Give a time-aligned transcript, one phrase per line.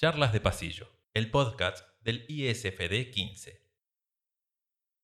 [0.00, 3.64] Charlas de Pasillo, el podcast del ISFD 15.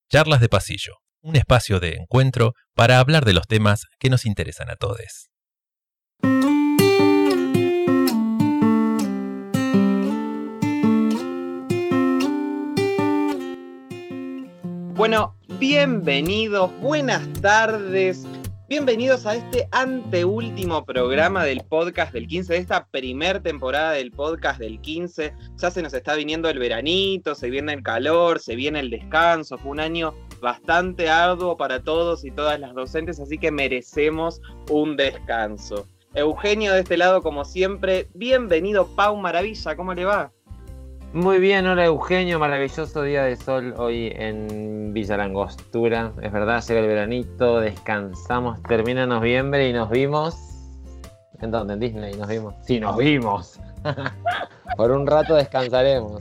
[0.08, 4.70] Charlas de Pasillo, un espacio de encuentro para hablar de los temas que nos interesan
[4.70, 5.30] a todos.
[14.94, 18.24] Bueno, bienvenidos, buenas tardes,
[18.66, 24.58] bienvenidos a este anteúltimo programa del podcast del 15, de esta primer temporada del podcast
[24.58, 25.34] del 15.
[25.56, 29.58] Ya se nos está viniendo el veranito, se viene el calor, se viene el descanso,
[29.58, 34.96] fue un año bastante arduo para todos y todas las docentes, así que merecemos un
[34.96, 35.86] descanso.
[36.14, 40.32] Eugenio de este lado, como siempre, bienvenido Pau Maravilla, ¿cómo le va?
[41.14, 46.12] Muy bien, hola Eugenio, maravilloso día de sol hoy en Villa Langostura.
[46.20, 50.34] Es verdad, llega el veranito, descansamos, termina noviembre y nos vimos.
[51.40, 51.74] ¿En dónde?
[51.74, 52.54] En Disney nos vimos.
[52.66, 53.60] Sí, nos vimos.
[54.76, 56.20] Por un rato descansaremos.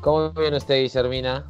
[0.00, 1.44] ¿Cómo viene usted, Guillermina?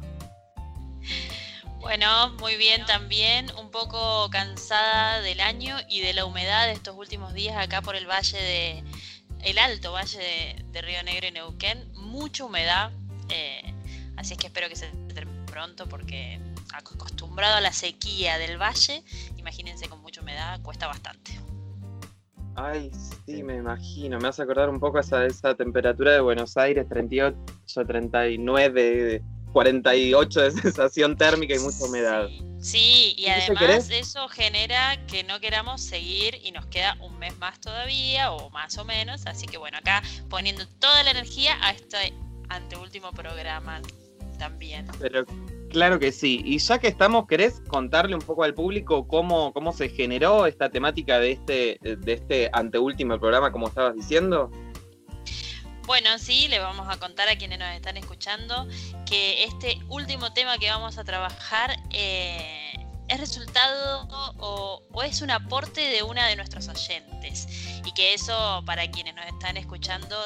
[1.79, 6.97] Bueno, muy bien también, un poco cansada del año y de la humedad de estos
[6.97, 8.83] últimos días acá por el valle de,
[9.43, 12.91] el alto valle de, Río Negro y Neuquén, mucha humedad,
[13.29, 13.73] eh,
[14.15, 16.39] así es que espero que se termine pronto porque
[16.73, 19.03] acostumbrado a la sequía del valle,
[19.37, 21.39] imagínense con mucha humedad, cuesta bastante.
[22.55, 22.89] Ay,
[23.25, 24.19] sí, me imagino.
[24.19, 27.37] Me hace acordar un poco esa, esa temperatura de Buenos Aires, 38,
[27.85, 32.27] 39, 48 de sensación térmica y mucha humedad.
[32.27, 37.59] Sí, y además eso genera que no queramos seguir y nos queda un mes más
[37.59, 39.25] todavía o más o menos.
[39.25, 42.13] Así que bueno, acá poniendo toda la energía a este
[42.49, 43.81] anteúltimo programa
[44.37, 44.87] también.
[44.99, 45.25] Pero
[45.69, 46.41] claro que sí.
[46.45, 50.69] Y ya que estamos, ¿querés contarle un poco al público cómo, cómo se generó esta
[50.69, 54.51] temática de este, de este anteúltimo programa, como estabas diciendo?
[55.87, 58.67] Bueno, sí, le vamos a contar a quienes nos están escuchando
[59.05, 62.73] que este último tema que vamos a trabajar eh,
[63.07, 64.05] es resultado
[64.37, 67.47] o, es un aporte de una de nuestros oyentes.
[67.85, 70.17] Y que eso, para quienes nos están escuchando,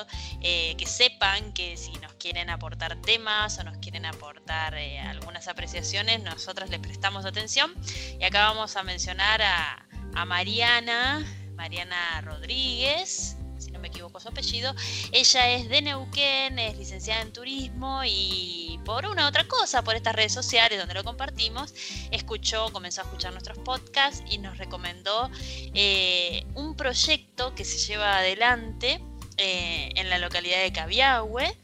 [0.41, 5.47] eh, que sepan que si nos quieren aportar temas o nos quieren aportar eh, algunas
[5.47, 7.71] apreciaciones, nosotros les prestamos atención.
[8.19, 11.23] Y acá vamos a mencionar a, a Mariana,
[11.55, 13.37] Mariana Rodríguez,
[13.81, 14.73] me equivoco su apellido.
[15.11, 20.15] Ella es de Neuquén, es licenciada en turismo y por una otra cosa, por estas
[20.15, 21.73] redes sociales donde lo compartimos,
[22.11, 25.29] escuchó, comenzó a escuchar nuestros podcasts y nos recomendó
[25.73, 29.01] eh, un proyecto que se lleva adelante
[29.37, 31.57] eh, en la localidad de Cabiahue.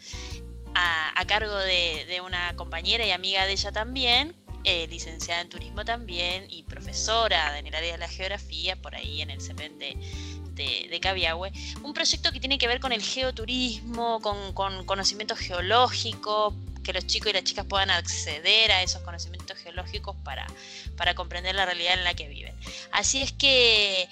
[0.79, 6.45] A, cargo de, una compañera y amiga de ella también, eh, licenciada en turismo también
[6.49, 9.97] y profesora en el área de la geografía, por ahí en el CEPEN de,
[10.57, 11.51] de, Cabiahue,
[11.84, 16.53] un proyecto que tiene que ver con el geoturismo, con, conocimiento geológico,
[16.84, 20.47] que los chicos y las chicas puedan acceder a esos conocimientos geológicos para,
[20.96, 22.56] para comprender la realidad en la que viven.
[22.91, 24.09] Así es que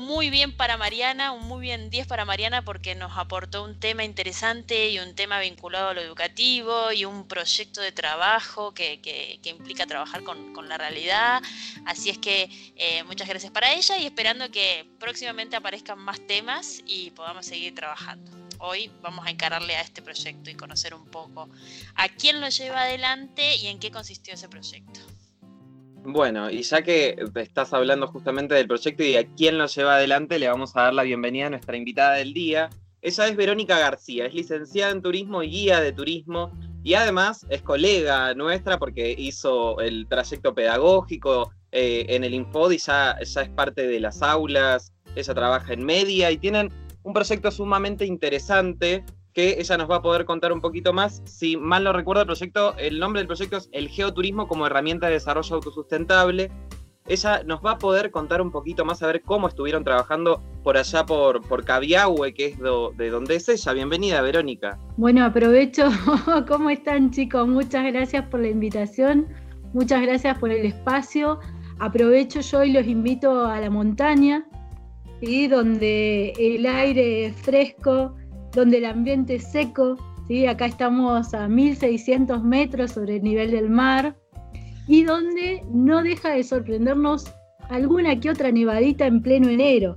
[0.00, 4.02] muy bien para Mariana, un muy bien 10 para Mariana porque nos aportó un tema
[4.02, 9.86] interesante y un tema vinculado a lo educativo y un proyecto de trabajo que, implica
[9.86, 11.42] trabajar con, la realidad.
[11.84, 16.82] Así es que eh, muchas gracias para ella y esperando que próximamente aparezcan más temas
[16.86, 18.30] y podamos seguir trabajando.
[18.58, 21.48] Hoy vamos a encararle a este proyecto y conocer un poco
[21.94, 25.00] a quién lo lleva adelante y en qué consistió ese proyecto.
[26.02, 30.38] Bueno, y ya que estás hablando justamente del proyecto y a quién lo lleva adelante,
[30.38, 32.70] le vamos a dar la bienvenida a nuestra invitada del día.
[33.02, 36.52] Ella es Verónica García, es licenciada en turismo y guía de turismo
[36.82, 42.78] y además es colega nuestra porque hizo el trayecto pedagógico eh, en el Infod y
[42.78, 46.72] ya es parte de las aulas, ella trabaja en media y tienen
[47.02, 51.22] un proyecto sumamente interesante que ella nos va a poder contar un poquito más.
[51.24, 55.06] Si mal no recuerdo el proyecto, el nombre del proyecto es el geoturismo como herramienta
[55.06, 56.50] de desarrollo autosustentable.
[57.06, 60.76] Ella nos va a poder contar un poquito más a ver cómo estuvieron trabajando por
[60.76, 63.72] allá por, por Cabiahue, que es de donde es ella.
[63.72, 64.78] Bienvenida, Verónica.
[64.96, 65.88] Bueno, aprovecho.
[66.48, 67.48] ¿Cómo están, chicos?
[67.48, 69.26] Muchas gracias por la invitación.
[69.72, 71.40] Muchas gracias por el espacio.
[71.80, 74.46] Aprovecho yo y los invito a la montaña,
[75.20, 78.14] y donde el aire es fresco,
[78.54, 79.96] donde el ambiente es seco,
[80.28, 80.46] ¿sí?
[80.46, 84.16] acá estamos a 1600 metros sobre el nivel del mar,
[84.90, 87.32] y donde no deja de sorprendernos
[87.68, 89.96] alguna que otra nevadita en pleno enero.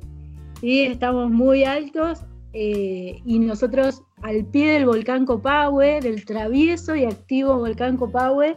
[0.62, 0.84] ¿sí?
[0.84, 2.20] Estamos muy altos
[2.54, 8.56] eh, y nosotros al pie del volcán Copahue, del travieso y activo volcán Copahue,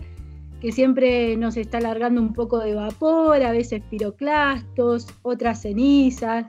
[0.61, 6.47] que siempre nos está largando un poco de vapor, a veces piroclastos, otras cenizas,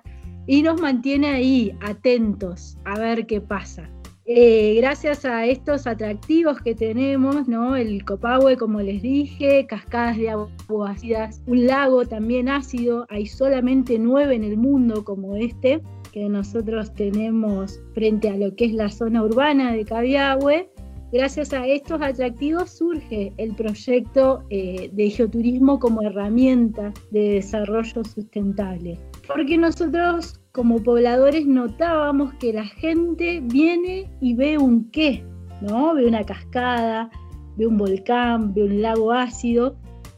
[0.48, 3.90] y nos mantiene ahí atentos a ver qué pasa.
[4.30, 7.78] Eh, gracias a estos atractivos que tenemos, ¿no?
[7.78, 10.50] El Copahue, como les dije, cascadas de agua
[10.90, 16.94] ácidas, un lago también ácido, hay solamente nueve en el mundo como este, que nosotros
[16.94, 20.70] tenemos frente a lo que es la zona urbana de Cabiahue.
[21.14, 29.00] Gracias a estos atractivos surge el proyecto eh, de geoturismo como herramienta de desarrollo sustentable.
[29.28, 35.24] Porque nosotros como pobladores notábamos que la gente viene y ve un qué,
[35.62, 35.94] ¿no?
[35.94, 37.12] Ve una cascada,
[37.58, 39.78] ve un volcán, ve un lago ácido,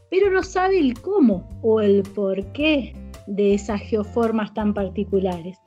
[0.10, 2.94] pero no sabe el cómo o el por qué
[3.28, 5.58] de esas geoformas tan particulares.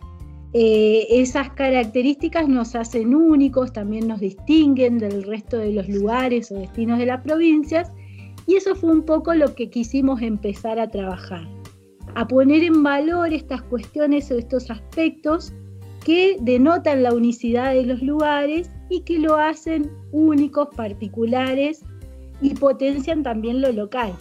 [0.54, 6.54] Eh, esas características nos hacen únicos, también nos distinguen del resto de los lugares o
[6.54, 7.90] destinos de las provincias,
[8.46, 11.46] y eso fue un poco lo que quisimos empezar a trabajar
[12.14, 15.52] a poner en valor estas cuestiones o estos aspectos
[16.04, 21.82] que denotan la unicidad de los lugares y que lo hacen únicos, particulares
[22.40, 24.12] y potencian también lo local.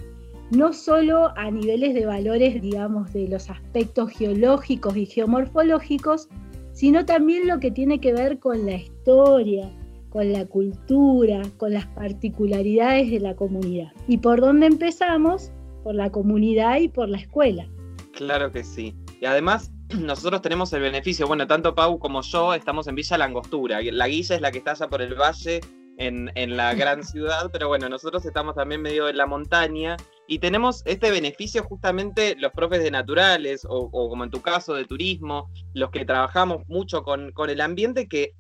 [0.52, 6.28] No solo a niveles de valores, digamos, de los aspectos geológicos y geomorfológicos,
[6.74, 9.72] sino también lo que tiene que ver con la historia,
[10.10, 13.92] con la cultura, con las particularidades de la comunidad.
[14.08, 15.52] ¿Y por dónde empezamos?
[15.84, 17.68] Por la comunidad y por la escuela.
[18.14, 18.96] Claro que sí.
[19.20, 23.80] Y además, nosotros tenemos el beneficio, bueno, tanto Pau como yo estamos en Villa Langostura.
[23.82, 25.62] La Guilla es la que está allá por el valle,
[25.98, 29.98] en, la gran ciudad, pero bueno, nosotros estamos también medio en la montaña
[30.28, 34.86] y tenemos este beneficio justamente los profes de naturales o, como en tu caso de
[34.86, 38.34] turismo, los que trabajamos mucho con, con el ambiente que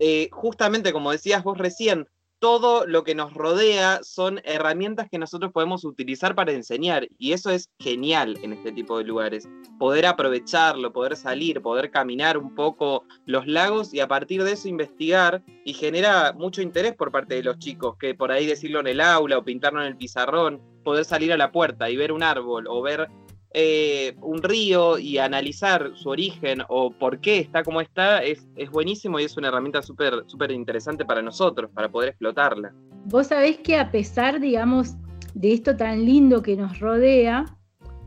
[0.00, 5.52] eh, justamente como decías vos recién, todo lo que nos rodea son herramientas que nosotros
[5.52, 9.48] podemos utilizar para enseñar y eso es genial en este tipo de lugares.
[9.78, 14.68] Poder aprovecharlo, poder salir, poder caminar un poco los lagos y a partir de eso
[14.68, 18.88] investigar y genera mucho interés por parte de los chicos, que por ahí decirlo en
[18.88, 22.22] el aula o pintarlo en el pizarrón, poder salir a la puerta y ver un
[22.22, 23.08] árbol o ver
[23.54, 28.70] eh, un río y analizar su origen o por qué está como está es, es
[28.70, 32.74] buenísimo y es una herramienta súper interesante para nosotros, para poder explotarla.
[33.06, 34.94] Vos sabés que a pesar, digamos,
[35.34, 37.44] de esto tan lindo que nos rodea,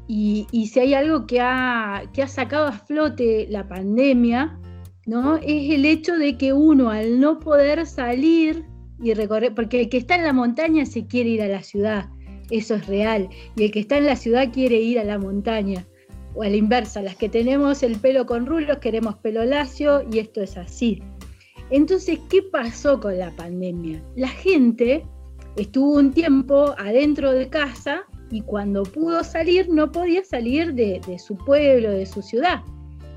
[0.07, 4.57] y, si hay algo que ha, que ha sacado a flote la pandemia,
[5.05, 5.35] ¿no?
[5.37, 8.65] Es el hecho de que uno al no poder salir
[9.01, 12.09] y recorrer, porque el que está en la montaña se quiere ir a la ciudad,
[12.49, 13.29] eso es real.
[13.55, 15.85] Y el que está en la ciudad quiere ir a la montaña.
[16.35, 20.19] O a la inversa, las que tenemos el pelo con rulos queremos pelo lacio y
[20.19, 21.01] esto es así.
[21.69, 24.01] Entonces, ¿qué pasó con la pandemia?
[24.15, 25.03] La gente
[25.55, 31.35] estuvo un tiempo adentro de casa y cuando pudo salir no podía salir de, su
[31.37, 32.61] pueblo, de su ciudad.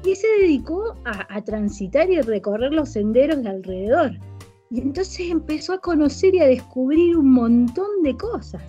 [0.05, 4.13] Y se dedicó a, a transitar y recorrer los senderos de alrededor.
[4.71, 8.63] Y entonces empezó a conocer y a descubrir un montón de cosas.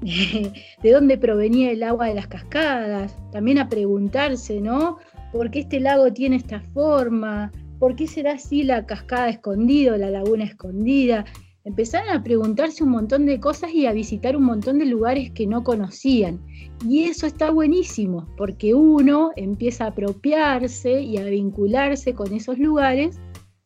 [0.82, 4.98] de dónde provenía el agua de las cascadas, también a preguntarse, ¿no?
[5.32, 7.52] ¿Por qué este lago tiene esta forma?
[7.78, 11.24] ¿Por qué será así la cascada escondida la laguna escondida?
[11.64, 15.46] Empezaron a preguntarse un montón de cosas y a visitar un montón de lugares que
[15.46, 16.40] no conocían.
[16.88, 23.20] Y eso está buenísimo, porque uno empieza a apropiarse y a vincularse con esos lugares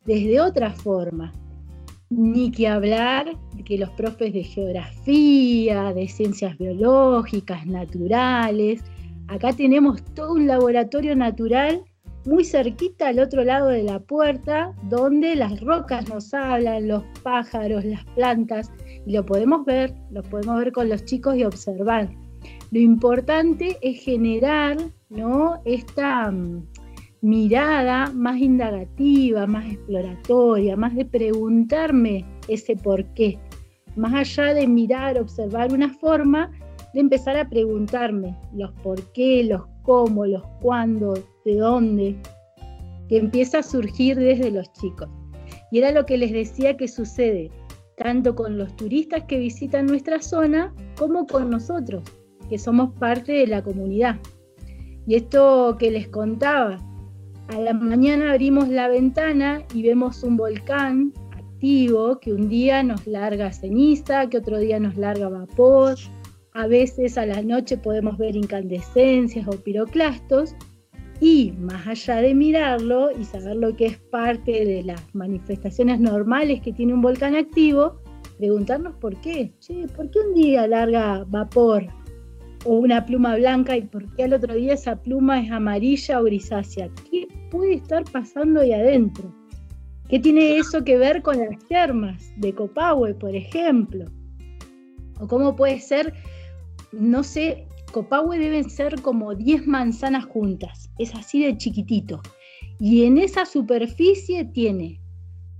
[0.05, 1.31] desde otra forma.
[2.15, 3.35] Ni que hablar
[3.65, 8.83] que los profes de geografía, de ciencias biológicas, naturales,
[9.29, 11.83] acá tenemos todo un laboratorio natural
[12.25, 17.83] muy cerquita al otro lado de la puerta, donde las rocas nos hablan, los pájaros,
[17.83, 18.71] las plantas,
[19.07, 22.09] y lo podemos ver, lo podemos ver con los chicos y observar.
[22.71, 24.77] Lo importante es generar
[25.09, 25.61] ¿no?
[25.65, 26.65] esta mm,
[27.23, 33.39] mirada más indagativa, más exploratoria, más de preguntarme ese por qué.
[33.95, 36.51] Más allá de mirar, observar una forma,
[36.93, 41.13] de empezar a preguntarme los por qué, los cómo, los cuándo,
[41.45, 42.17] de dónde,
[43.07, 45.07] que empieza a surgir desde los chicos.
[45.71, 47.49] Y era lo que les decía que sucede,
[47.95, 52.03] tanto con los turistas que visitan nuestra zona como con nosotros,
[52.49, 54.19] que somos parte de la comunidad.
[55.07, 56.79] Y esto que les contaba,
[57.49, 63.05] a la mañana abrimos la ventana y vemos un volcán activo que un día nos
[63.05, 65.95] larga ceniza, que otro día nos larga vapor.
[66.53, 70.55] A veces a la noche podemos ver incandescencias o piroclastos.
[71.19, 76.61] Y más allá de mirarlo y saber lo que es parte de las manifestaciones normales
[76.61, 78.01] que tiene un volcán activo,
[78.37, 79.53] preguntarnos por qué.
[79.95, 81.87] ¿por qué un día larga vapor
[82.65, 86.23] o una pluma blanca y por qué al otro día esa pluma es amarilla o
[86.23, 86.89] grisácea.
[87.53, 89.31] ¿Qué puede estar pasando ahí adentro?
[90.09, 94.05] ¿Qué tiene eso que ver con las termas de Copahue, por ejemplo?
[95.19, 96.15] ¿O cómo puede ser,
[96.91, 102.23] no sé, Copahue deben ser como 10 manzanas juntas, es así de chiquitito.
[102.79, 104.99] Y en esa superficie tiene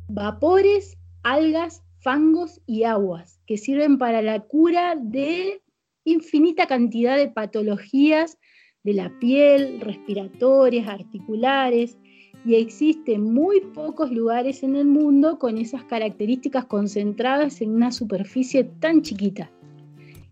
[0.07, 5.61] vapores, algas, fangos y aguas que sirven para la cura de
[6.05, 8.39] infinita cantidad de patologías
[8.83, 11.97] de la piel, respiratorias, articulares,
[12.45, 18.65] y existen muy pocos lugares en el mundo con esas características concentradas en una superficie
[18.65, 19.49] tan chiquita.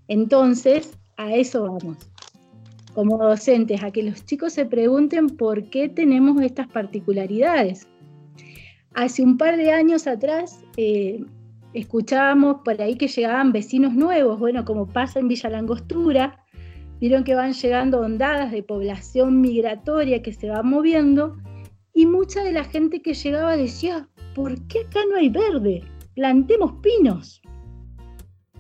[0.08, 1.98] Entonces, a eso vamos,
[2.93, 7.88] como docentes, a que los chicos se pregunten por qué tenemos estas particularidades.
[8.93, 11.24] Hace un par de años atrás eh,
[11.74, 16.43] escuchábamos por ahí que llegaban vecinos nuevos, bueno, como pasa en Villa Langostura,
[17.01, 21.36] vieron que van llegando ondadas de población migratoria que se va moviendo
[21.93, 25.84] y mucha de la gente que llegaba decía, ¿por qué acá no hay verde?
[26.15, 27.41] Plantemos pinos.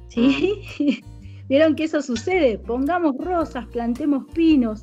[0.09, 0.61] ¿Sí?
[1.49, 4.81] Vieron que eso sucede, pongamos rosas, plantemos pinos.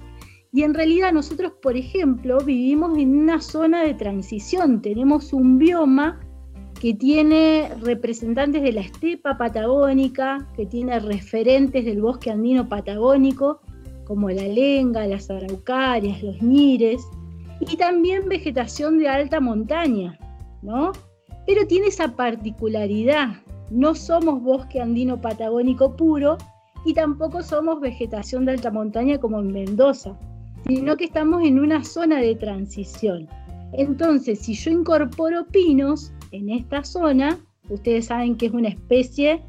[0.52, 6.20] Y en realidad nosotros, por ejemplo, vivimos en una zona de transición, tenemos un bioma
[6.80, 13.60] que tiene representantes de la estepa patagónica, que tiene referentes del bosque andino patagónico,
[14.04, 17.02] como la lenga, las araucarias, los ñires,
[17.60, 20.18] y también vegetación de alta montaña,
[20.62, 20.92] ¿no?
[21.46, 23.36] Pero tiene esa particularidad,
[23.70, 26.38] no somos bosque andino patagónico puro
[26.84, 30.16] y tampoco somos vegetación de alta montaña como en Mendoza,
[30.66, 33.28] sino que estamos en una zona de transición.
[33.72, 39.42] Entonces, si yo incorporo pinos en esta zona, ustedes saben que es una especie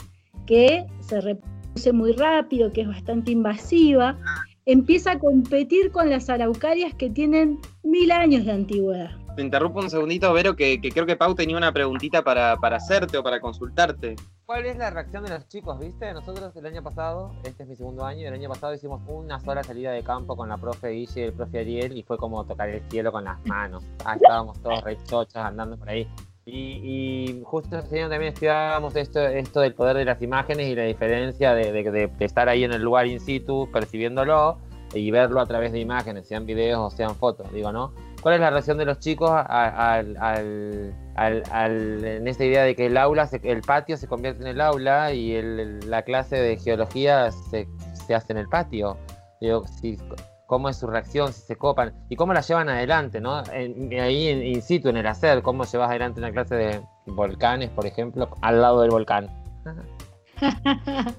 [0.46, 4.18] que se reproduce muy rápido, que es bastante invasiva,
[4.66, 9.12] empieza a competir con las araucarias que tienen mil años de antigüedad.
[9.36, 13.24] Te interrumpo un segundito, Vero, que, creo que Pau tenía una preguntita para, hacerte o
[13.24, 14.16] para consultarte.
[14.46, 16.12] ¿Cuál es la reacción de los chicos, viste?
[16.14, 19.64] Nosotros el año pasado, este es mi segundo año, el año pasado hicimos una sola
[19.64, 22.70] salida de campo con la profe Guille y el profe Ariel y fue como tocar
[22.70, 23.84] el cielo con las manos.
[24.04, 26.08] Ah, estábamos todos rechochas andando por ahí.
[26.46, 30.84] Y, justo ese año también estudiábamos esto, esto del poder de las imágenes y la
[30.84, 34.58] diferencia de, estar ahí en el lugar in situ percibiéndolo
[34.94, 37.94] y verlo a través de imágenes, sean videos o sean fotos, digo, ¿no?
[38.22, 40.18] ¿Cuál es la reacción de los chicos al,
[41.16, 45.40] en esta idea de que el aula, el patio se convierte en el aula y
[45.86, 47.68] la clase de geología se,
[48.08, 48.98] se hace en el patio?
[49.40, 49.98] Digo, si,
[50.50, 53.36] cómo es su reacción, si se copan y cómo la llevan adelante, ¿no?
[53.38, 58.28] ahí in situ, en el hacer, cómo llevas adelante una clase de volcanes, por ejemplo,
[58.42, 59.30] al lado del volcán.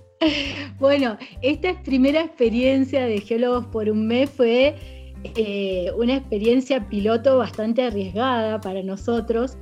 [0.80, 4.74] bueno, esta primera experiencia de Geólogos por un mes fue
[5.22, 9.56] eh, una experiencia piloto bastante arriesgada para nosotros.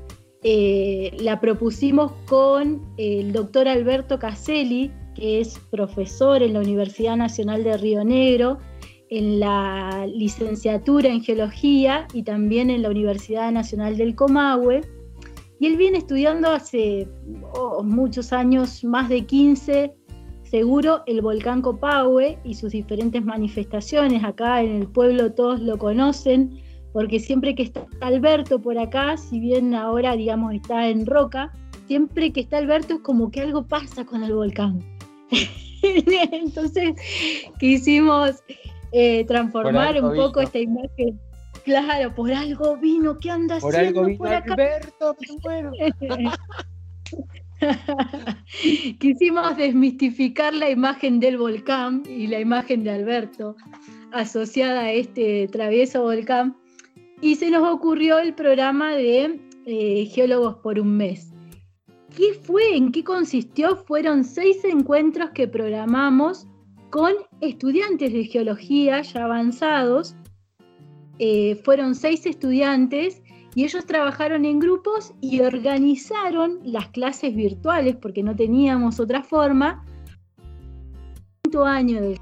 [0.45, 7.65] Eh, la propusimos con el doctor Alberto Caselli, que es profesor en la Universidad Nacional
[7.65, 8.59] de Río Negro
[9.11, 14.83] en la licenciatura en geología y también en la Universidad Nacional del Comahue.
[15.61, 17.09] Y él viene estudiando hace
[17.55, 19.93] oh, muchos años, más de 15,
[20.43, 24.23] seguro, el volcán Copahue y sus diferentes manifestaciones.
[24.25, 26.61] Acá en el pueblo todos lo conocen,
[26.93, 31.53] porque siempre que está Alberto por acá, si bien ahora, digamos, está en Roca,
[31.87, 34.81] siempre que está Alberto es como que algo pasa con el volcán.
[35.83, 36.95] Entonces
[37.59, 38.43] quisimos
[38.93, 41.21] eh, transformar un poco esta imagen.
[41.65, 44.53] Claro, por algo vino, ¿qué anda por haciendo algo vino por acá?
[44.55, 45.73] Alberto, bueno.
[49.01, 53.57] Quisimos desmistificar la imagen del volcán y la imagen de Alberto
[54.13, 56.57] asociada a este travieso volcán
[57.21, 61.33] y se nos ocurrió el programa de eh, Geólogos por un mes.
[62.17, 62.77] ¿Qué fue?
[62.77, 63.77] ¿En qué consistió?
[63.77, 66.47] Fueron seis encuentros que programamos
[66.91, 70.17] con estudiantes de geología ya avanzados.
[71.19, 73.23] Eh, fueron seis estudiantes
[73.55, 79.85] y ellos trabajaron en grupos y organizaron las clases virtuales porque no teníamos otra forma.
[81.65, 82.19] año de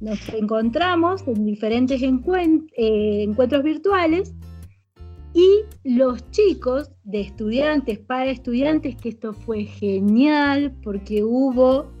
[0.00, 4.34] nos encontramos en diferentes eh, encuentros virtuales
[5.34, 11.92] y los chicos de estudiantes para estudiantes, que esto fue genial porque hubo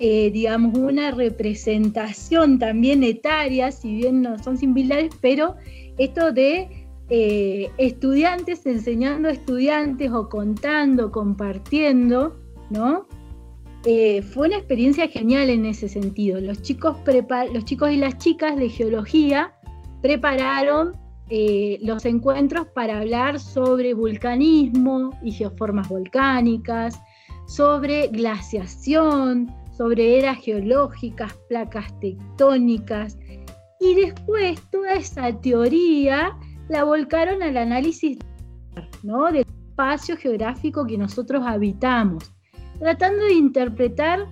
[0.00, 5.56] eh, digamos, una representación también etaria, si bien no son similares, pero
[5.98, 12.40] esto de eh, estudiantes enseñando a estudiantes o contando, compartiendo,
[12.70, 13.06] ¿no?
[13.84, 16.40] Eh, fue una experiencia genial en ese sentido.
[16.40, 16.96] Los chicos,
[17.52, 19.52] los chicos y las chicas de geología
[20.02, 20.92] prepararon
[21.30, 27.00] eh, los encuentros para hablar sobre vulcanismo y geoformas volcánicas,
[27.46, 33.16] sobre glaciación, sobre eras geológicas, placas tectónicas,
[33.80, 36.36] y después toda esa teoría
[36.68, 38.18] la volcaron al análisis
[38.74, 42.30] del espacio geográfico que nosotros habitamos,
[42.78, 44.28] tratando de interpretar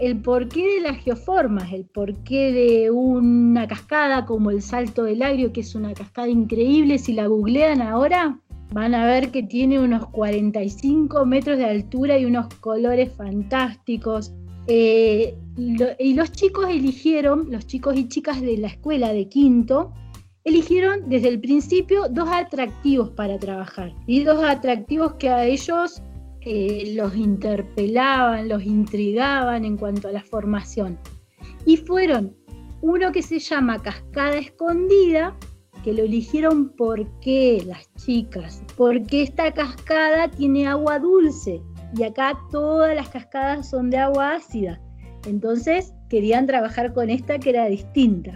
[0.00, 5.52] el porqué de las geoformas, el porqué de una cascada como el Salto del Agrio,
[5.52, 8.38] que es una cascada increíble, si la googlean ahora,
[8.74, 14.34] van a ver que tiene unos 45 metros de altura y unos colores fantásticos.
[14.66, 19.92] Eh, y los chicos eligieron, los chicos y chicas de la escuela de quinto,
[20.42, 23.94] eligieron desde el principio dos atractivos para trabajar.
[24.08, 26.02] Y dos atractivos que a ellos
[26.40, 30.98] eh, los interpelaban, los intrigaban en cuanto a la formación.
[31.64, 32.34] Y fueron
[32.82, 35.36] uno que se llama Cascada Escondida,
[35.84, 41.60] que lo eligieron porque las chicas, porque esta cascada tiene agua dulce
[41.94, 44.80] y acá todas las cascadas son de agua ácida.
[45.26, 48.32] Entonces querían trabajar con esta que era distinta.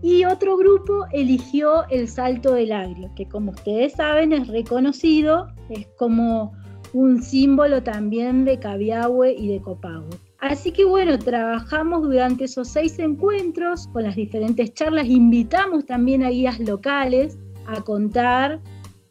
[0.00, 5.88] Y otro grupo eligió el Salto del Agrio, que como ustedes saben es reconocido, es
[5.98, 6.52] como
[6.92, 10.10] un símbolo también de Cabiahue y de Copahue.
[10.44, 16.28] Así que bueno, trabajamos durante esos seis encuentros con las diferentes charlas, invitamos también a
[16.28, 18.60] guías locales a contar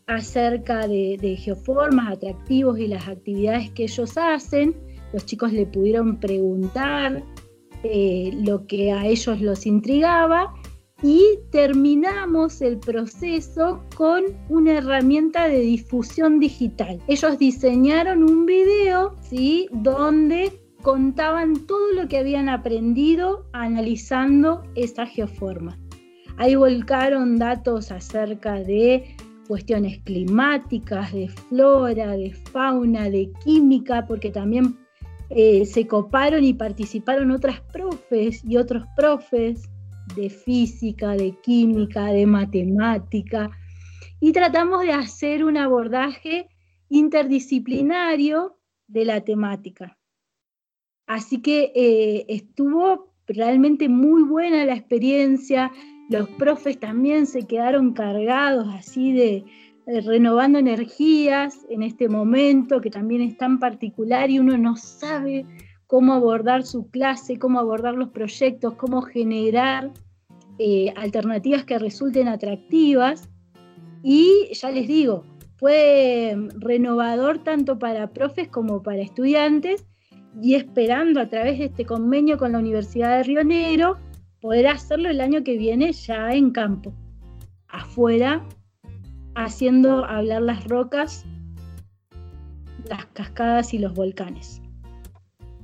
[0.05, 4.75] acerca de, geoformas, atractivos y las actividades que ellos hacen.
[5.11, 7.23] Los chicos le pudieron preguntar
[7.83, 10.53] eh, lo que a ellos los intrigaba
[11.01, 17.01] y terminamos el proceso con una herramienta de difusión digital.
[17.07, 19.67] Ellos diseñaron un video, ¿sí?
[19.71, 25.79] Donde contaban todo lo que habían aprendido analizando esa geoforma.
[26.37, 29.15] Ahí volcaron datos acerca de
[29.47, 34.77] cuestiones climáticas, de flora, de fauna, de química, porque también
[35.29, 39.69] eh, se coparon y participaron otras profes y otros profes
[40.15, 43.49] de física, de química, de matemática,
[44.19, 46.49] y tratamos de hacer un abordaje
[46.89, 49.97] interdisciplinario de la temática.
[51.07, 55.71] Así que eh, estuvo realmente muy buena la experiencia,
[56.09, 59.45] los profes también se quedaron cargados así de,
[59.85, 65.45] de renovando energías en este momento que también es tan particular y uno no sabe
[65.87, 69.91] cómo abordar su clase, cómo abordar los proyectos, cómo generar
[70.59, 73.29] eh, alternativas que resulten atractivas.
[74.03, 75.23] Y ya les digo,
[75.57, 79.85] fue renovador tanto para profes como para estudiantes
[80.41, 83.97] y esperando a través de este convenio con la Universidad de Río Negro
[84.41, 86.93] poder hacerlo el año que viene ya en campo,
[87.67, 88.45] afuera,
[89.35, 91.25] haciendo hablar las rocas,
[92.89, 94.61] las cascadas y los volcanes.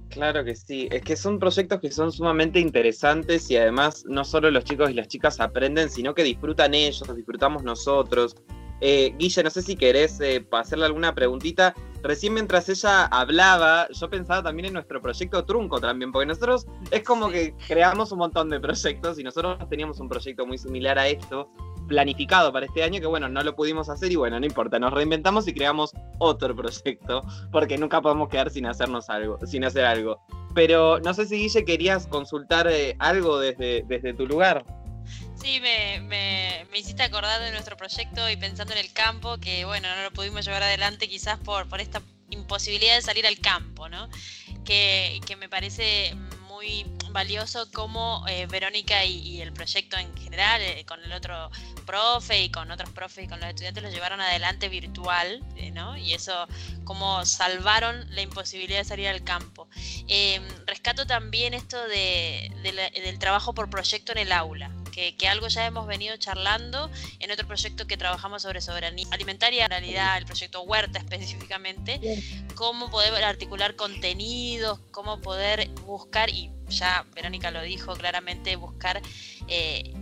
[0.10, 4.50] Claro que sí, es que son proyectos que son sumamente interesantes y además no solo
[4.50, 8.36] los chicos y las chicas aprenden, sino que disfrutan ellos, disfrutamos nosotros.
[8.82, 11.76] Eh, Guille, no sé si querés eh, hacerle alguna preguntita.
[12.02, 17.04] Recién mientras ella hablaba, yo pensaba también en nuestro proyecto Trunco también, porque nosotros es
[17.04, 21.08] como que creamos un montón de proyectos y nosotros teníamos un proyecto muy similar a
[21.08, 21.50] esto,
[21.88, 24.94] planificado para este año que bueno, no lo pudimos hacer y bueno, no importa, nos
[24.94, 30.22] reinventamos y creamos otro proyecto, porque nunca podemos quedar sin hacernos algo, sin hacer algo.
[30.56, 34.66] Pero no sé si Guille querías consultar eh, algo desde, desde tu lugar.
[35.42, 39.64] Sí, me, me, me, hiciste acordar de nuestro proyecto y pensando en el campo, que
[39.66, 43.88] bueno, no lo pudimos llevar adelante quizás por, por esta imposibilidad de salir al campo,
[43.88, 44.10] ¿no?
[44.66, 46.14] Que, que me parece
[46.50, 51.50] muy valioso como eh, Verónica y, el proyecto en general, eh, con el otro
[51.86, 55.98] profe y con otros profes y con los estudiantes, lo llevaron adelante virtual, eh, ¿no?
[55.98, 56.48] Y eso,
[56.84, 59.70] como salvaron la imposibilidad de salir al campo.
[60.08, 62.52] Em, rescato también esto de,
[62.94, 64.72] del trabajo por proyecto en el aula.
[64.92, 69.66] Que, que, algo ya hemos venido charlando en otro proyecto que trabajamos sobre soberanía alimentaria,
[69.66, 72.00] en realidad el proyecto Huerta específicamente,
[72.56, 79.02] cómo poder articular contenidos, cómo poder buscar y ya Verónica lo dijo claramente, buscar
[79.48, 79.94] eh,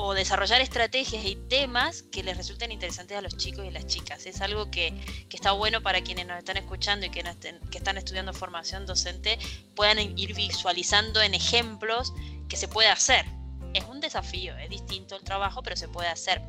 [0.00, 4.26] o desarrollar estrategias y temas que les resulten interesantes a los chicos y las chicas.
[4.26, 4.94] Es algo que,
[5.28, 7.24] está bueno para quienes nos están escuchando y que,
[7.70, 9.38] que están estudiando formación docente,
[9.74, 12.12] puedan ir visualizando en ejemplos
[12.48, 13.26] que se puede hacer.
[13.74, 16.42] Es un desafío, es distinto el trabajo, pero se puede hacer.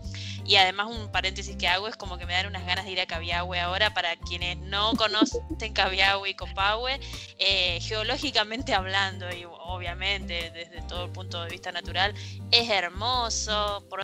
[0.45, 3.01] Y además un paréntesis que hago es como que me dan unas ganas de ir
[3.01, 6.99] a Cabiahue ahora para quienes no conocen Cabiahue y Copahue,
[7.38, 12.13] eh, geológicamente hablando y obviamente desde todo el punto de vista natural,
[12.51, 14.03] es hermoso, por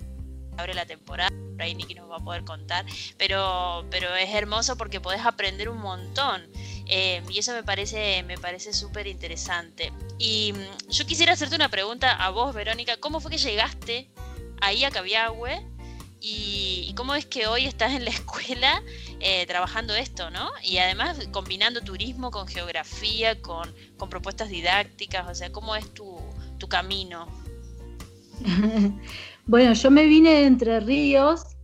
[0.57, 2.85] abre la temporada, por ahí Nicky nos va a poder contar,
[3.17, 6.47] pero, pero es hermoso porque podés aprender un montón.
[6.87, 9.91] Eh, y eso me parece me parece súper interesante.
[10.17, 12.97] Y mm, yo quisiera hacerte una pregunta a vos, Verónica.
[12.97, 14.09] ¿Cómo fue que llegaste
[14.61, 15.65] ahí a Cabiahue?
[16.27, 18.81] Y, cómo es que hoy estás en la escuela
[19.19, 20.49] eh, trabajando esto, ¿no?
[20.63, 26.17] Y además combinando turismo con geografía, con, con propuestas didácticas, o sea, ¿cómo es tu,
[26.57, 27.27] tu camino?
[29.45, 31.54] bueno, yo me vine de Entre Ríos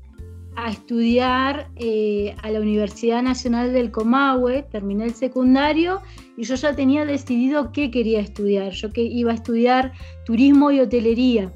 [0.62, 6.02] a estudiar eh, a la Universidad Nacional del Comahue, terminé el secundario
[6.38, 8.71] y yo ya tenía decidido qué quería estudiar.
[8.71, 9.91] Yo que iba a estudiar
[10.24, 11.52] turismo y hotelería.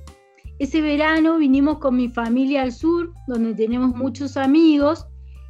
[0.57, 5.05] Ese verano vinimos con mi familia al sur, donde tenemos muchos amigos,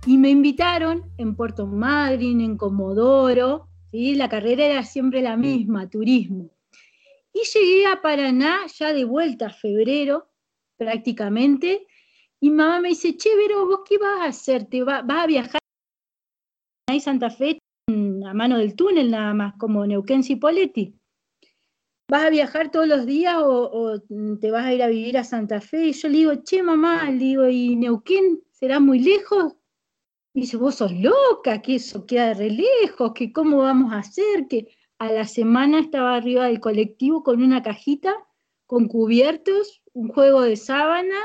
[0.06, 4.16] y me invitaron en Puerto Madryn, en Comodoro, ¿sí?
[4.16, 6.50] la carrera era siempre la misma, turismo.
[7.32, 10.28] Y llegué a Paraná ya de vuelta, febrero
[10.78, 11.88] prácticamente,
[12.42, 14.66] y mamá me dice, che, Vero, ¿vos qué vas a hacer?
[14.66, 15.60] ¿Te vas a viajar
[16.88, 20.96] a Santa Fe a mano del túnel nada más, como Neuquén Cipoletti?
[22.10, 24.00] ¿Vas a viajar todos los días o,
[24.40, 25.88] te vas a ir a vivir a Santa Fe?
[25.88, 29.56] Y yo le digo, che, mamá, le digo, ¿y Neuquén será muy lejos?
[30.34, 34.48] Y dice, vos sos loca, que eso queda re lejos, que cómo vamos a hacer,
[34.48, 34.68] que
[35.00, 38.14] a la semana estaba arriba del colectivo con una cajita,
[38.68, 41.16] con cubiertos, un juego de sábana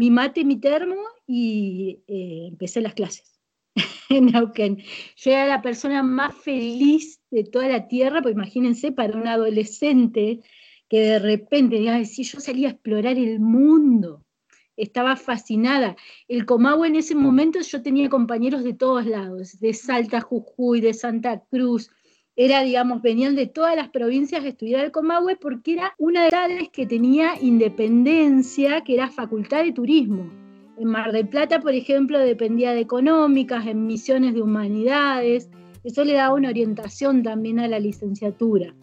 [0.00, 3.38] mi mate, mi termo y eh, empecé las clases
[4.08, 4.78] en Neuquén.
[5.16, 10.40] Yo era la persona más feliz de toda la tierra, pues imagínense para un adolescente
[10.88, 14.24] que de repente, diga, si yo salía a explorar el mundo,
[14.74, 15.96] estaba fascinada.
[16.28, 20.94] El Comahue en ese momento yo tenía compañeros de todos lados, de Salta, Jujuy, de
[20.94, 21.90] Santa Cruz,
[22.42, 26.30] era, digamos, venían de todas las provincias a estudiar el Comahue porque era una de
[26.30, 30.30] las que tenía independencia, que era facultad de turismo.
[30.78, 35.50] En Mar del Plata, por ejemplo, dependía de económicas, en misiones de humanidades.
[35.84, 38.74] Eso le daba una orientación también a la licenciatura.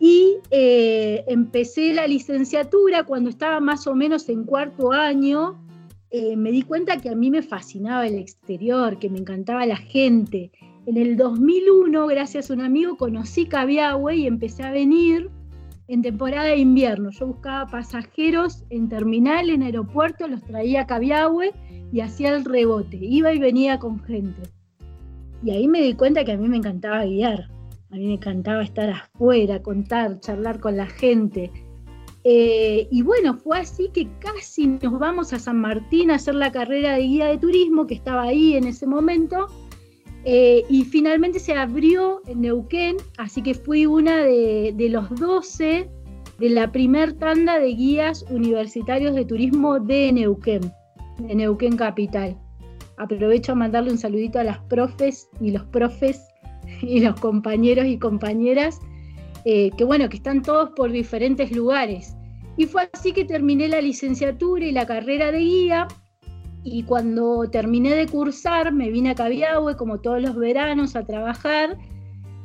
[0.00, 5.64] Y eh, empecé la licenciatura cuando estaba más o menos en cuarto año.
[6.10, 9.76] Eh, me di cuenta que a mí me fascinaba el exterior, que me encantaba la
[9.76, 10.50] gente,
[10.86, 15.30] en el 2001, gracias a un amigo, conocí Cabiahue y empecé a venir
[15.88, 17.10] en temporada de invierno.
[17.10, 21.52] Yo buscaba pasajeros en terminal, en aeropuerto, los traía a Cabiahue
[21.92, 22.98] y hacía el rebote.
[23.00, 24.42] Iba y venía con gente.
[25.42, 27.48] Y ahí me di cuenta que a mí me encantaba guiar.
[27.90, 31.50] A mí me encantaba estar afuera, contar, charlar con la gente.
[32.24, 36.50] Eh, y bueno, fue así que casi nos vamos a San Martín a hacer la
[36.50, 39.46] carrera de guía de turismo, que estaba ahí en ese momento
[40.24, 45.90] eh, y finalmente se abrió en Neuquén, así que fui una de, los 12
[46.38, 50.72] de la primer tanda de guías universitarios de turismo de Neuquén,
[51.18, 52.38] de Neuquén Capital.
[52.96, 56.22] Aprovecho a mandarle un saludito a las profes y los profes
[56.80, 58.80] y los compañeros y compañeras,
[59.44, 62.16] eh, que bueno, que están todos por diferentes lugares.
[62.56, 65.88] Y fue así que terminé la licenciatura y la carrera de guía
[66.64, 71.78] y cuando terminé de cursar me vine a Cabiahue como todos los veranos a trabajar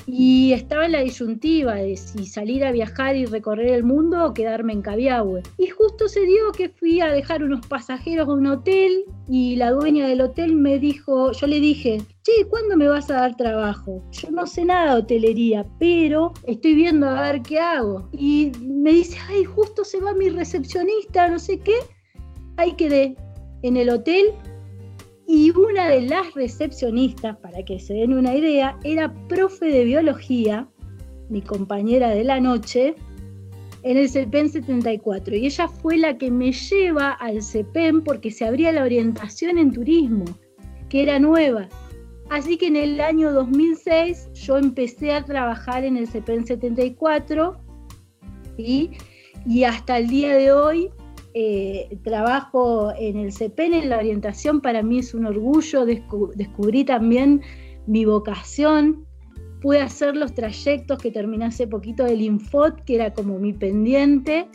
[0.05, 4.33] y estaba en la disyuntiva de si salir a viajar y recorrer el mundo o
[4.33, 5.43] quedarme en Cabiahue.
[5.57, 9.71] Y justo se dio que fui a dejar unos pasajeros a un hotel y la
[9.71, 14.03] dueña del hotel me dijo, yo le dije, che, ¿cuándo me vas a dar trabajo?
[14.11, 18.09] Yo no sé nada de hotelería, pero estoy viendo a ver qué hago.
[18.11, 21.75] Y me dice, ay, justo se va mi recepcionista, no sé qué.
[22.57, 23.15] Ahí quedé
[23.61, 24.33] en el hotel
[25.27, 30.67] y una de las recepcionistas, para que se den una idea, era profe de biología,
[31.29, 32.95] mi compañera de la noche,
[33.83, 35.35] en el CEPEN 74.
[35.35, 39.71] Y ella fue la que me lleva al CEPEN porque se abría la orientación en
[39.71, 40.25] turismo,
[40.89, 41.69] que era nueva.
[42.31, 47.55] Así que en el año 2006 yo empecé a trabajar en el CEPEN 74
[48.57, 50.89] y hasta el día de hoy
[51.33, 57.41] eh, trabajo en el CEPEN, en la orientación, para mí es un orgullo, descubrí también
[57.85, 59.05] mi vocación,
[59.61, 64.47] pude hacer los trayectos que terminé hace poquito del Infot, que era como mi pendiente,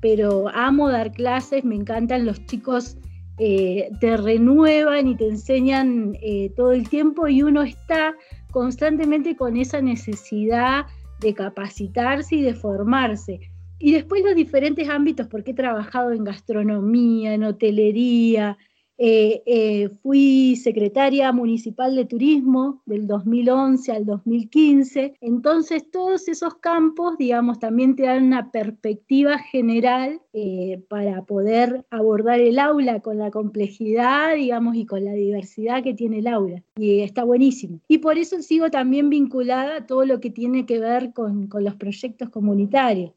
[0.00, 2.96] pero amo dar clases, me encantan los chicos,
[3.38, 8.14] eh, te renuevan y te enseñan eh, todo el tiempo y uno está
[8.52, 10.86] constantemente con esa necesidad
[11.20, 13.40] de capacitarse y de formarse
[13.84, 18.56] Y después los diferentes ámbitos, porque he trabajado en gastronomía, en hotelería,
[18.96, 25.16] eh, eh, fui secretaria municipal de turismo del 2011 al 2015.
[25.20, 32.40] Entonces, todos esos campos, digamos, también te dan una perspectiva general eh, para poder abordar
[32.40, 36.62] el aula con la complejidad, digamos, y con la diversidad que tiene el aula.
[36.76, 37.80] Y está buenísimo.
[37.86, 41.64] Y por eso sigo también vinculada a todo lo que tiene que ver con, con
[41.64, 43.12] los proyectos comunitarios.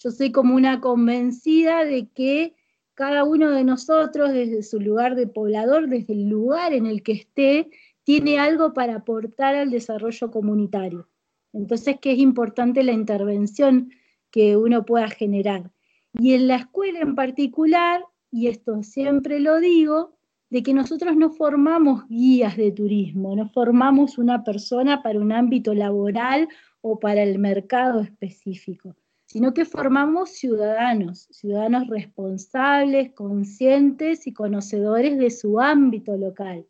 [0.00, 2.54] Yo soy como una convencida de que
[2.94, 7.12] cada uno de nosotros desde su lugar de poblador, desde el lugar en el que
[7.12, 7.68] esté,
[8.04, 11.08] tiene algo para aportar al desarrollo comunitario.
[11.52, 13.90] Entonces, que es importante la intervención
[14.30, 15.72] que uno pueda generar.
[16.12, 20.16] Y en la escuela en particular, y esto siempre lo digo,
[20.48, 25.74] de que nosotros no formamos guías de turismo, no formamos una persona para un ámbito
[25.74, 26.48] laboral
[26.82, 28.94] o para el mercado específico
[29.28, 36.66] sino que formamos ciudadanos, ciudadanos responsables, conscientes y conocedores de su ámbito local,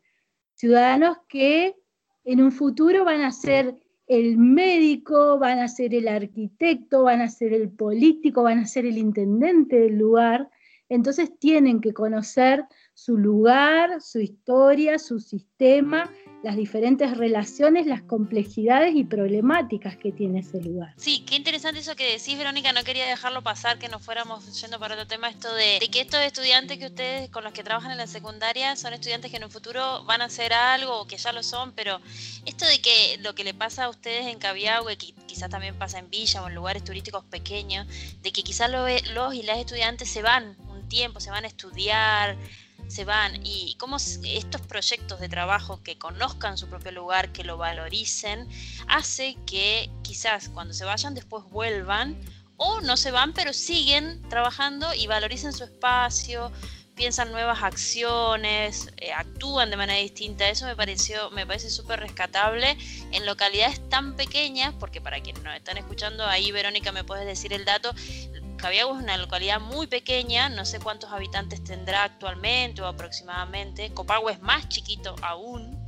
[0.55, 1.77] ciudadanos que
[2.25, 3.77] en un futuro van a ser
[4.09, 8.87] el médico, van a ser el arquitecto, van a ser el político, van a ser
[8.87, 10.51] el intendente del lugar,
[10.89, 16.11] entonces tienen que conocer su lugar, su historia, su sistema,
[16.43, 20.95] las diferentes relaciones, las complejidades y problemáticas que tiene ese lugar.
[20.97, 24.79] Sí, qué interesante eso que decís, Verónica, no quería dejarlo pasar, que nos fuéramos yendo
[24.79, 27.99] para otro tema, esto de, que estos estudiantes que ustedes, con los que trabajan en
[27.99, 31.33] la secundaria, son estudiantes que en un futuro van a hacer algo, o que ya
[31.33, 32.01] lo son, pero
[32.47, 35.99] esto de que lo que le pasa a ustedes en Cabiahue, que quizás también pasa
[35.99, 37.87] en Villa o en lugares turísticos pequeños,
[38.23, 42.37] de que quizás los y las estudiantes se van un tiempo, se van a estudiar,
[42.89, 47.57] se van y cómo estos proyectos de trabajo que conozcan su propio lugar, que lo
[47.57, 48.49] valoricen,
[48.89, 52.19] hace que quizás cuando se vayan después vuelvan
[52.57, 56.51] o no se van pero siguen trabajando y valoricen su espacio,
[56.99, 60.49] piensan nuevas acciones, eh, actúan de manera distinta.
[60.49, 62.77] Eso me pareció, me parece súper rescatable
[63.13, 67.53] en localidades tan pequeñas, porque para quienes nos están escuchando, ahí Verónica me puedes decir
[67.53, 67.95] el dato,
[68.59, 73.91] Cabiagua es una localidad muy pequeña, no sé cuántos habitantes tendrá actualmente o aproximadamente.
[73.95, 75.79] Copagua es más chiquito aún.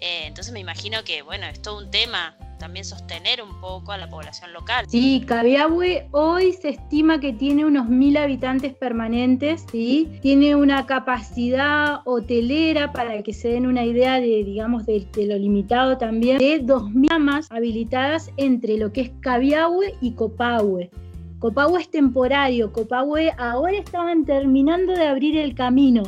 [0.00, 3.98] Eh, entonces me imagino que, bueno, es todo un tema también sostener un poco a
[3.98, 4.84] la población local.
[4.88, 10.08] Sí, Cabiahue hoy se estima que tiene unos mil habitantes permanentes, ¿sí?
[10.20, 15.98] tiene una capacidad hotelera, para que se den una idea de, digamos, de, lo limitado
[15.98, 20.90] también, de dos mil más habilitadas entre lo que es Cabiahue y Copahue.
[21.38, 26.02] Copahue es temporario, Copahue ahora estaban terminando de abrir el camino.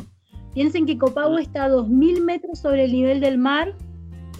[0.53, 1.43] Piensen que Copahue mm.
[1.43, 3.73] está a 2.000 metros sobre el nivel del mar,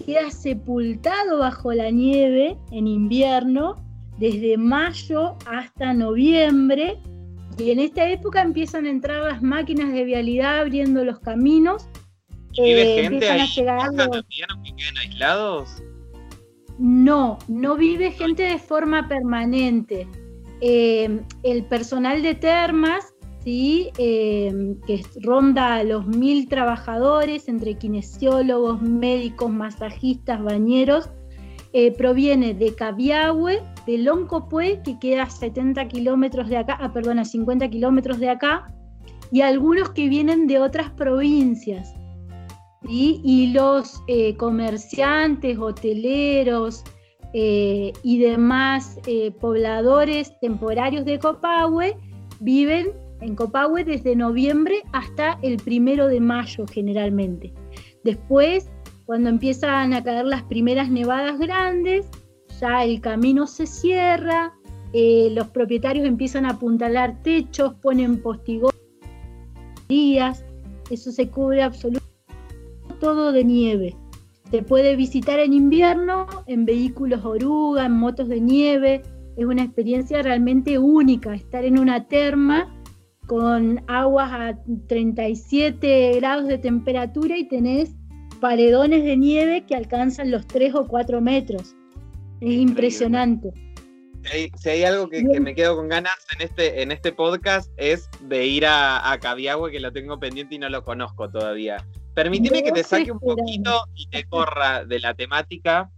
[0.04, 3.76] queda sepultado bajo la nieve en invierno,
[4.18, 6.98] desde mayo hasta noviembre,
[7.58, 11.88] y en esta época empiezan a entrar las máquinas de vialidad abriendo los caminos.
[12.56, 13.48] ¿Vive eh, gente ahí?
[13.54, 15.82] que quedan aislados?
[16.78, 20.06] No, no vive gente de forma permanente.
[20.64, 23.90] Eh, el personal de termas, ¿sí?
[23.98, 31.10] Eh, que ronda los mil trabajadores, entre kinesiólogos, médicos, masajistas, bañeros,
[31.72, 37.18] eh, proviene de Cabiahue, de Loncopué, que queda a 70 kilómetros de acá, ah, perdón,
[37.18, 38.72] a 50 kilómetros de acá,
[39.32, 41.92] y algunos que vienen de otras provincias.
[42.88, 44.02] Y los
[44.36, 46.84] comerciantes, hoteleros,
[47.34, 51.96] eh, y demás eh, pobladores temporarios de Copahue
[52.40, 57.52] viven en Copahue desde noviembre hasta el primero de mayo generalmente.
[58.04, 58.70] Después,
[59.06, 62.08] cuando empiezan a caer las primeras nevadas grandes,
[62.60, 64.52] ya el camino se cierra,
[64.92, 68.72] eh, los propietarios empiezan a apuntalar techos, ponen postigones,
[70.90, 72.12] eso se cubre absolutamente
[73.00, 73.96] todo de nieve.
[74.52, 79.00] Se puede visitar en invierno en vehículos oruga, en motos de nieve.
[79.38, 82.70] Es una experiencia realmente única estar en una terma
[83.26, 87.94] con aguas a 37 grados de temperatura y tenés
[88.42, 91.74] paredones de nieve que alcanzan los 3 o 4 metros.
[92.42, 93.54] Es impresionante.
[94.56, 98.46] Si hay, algo que, me quedo con ganas en este, en este podcast es de
[98.46, 101.78] ir a, a Cabiagua, que lo tengo pendiente y no lo conozco todavía.
[102.14, 105.90] Permíteme que te saque un poquito y te corra de la temática.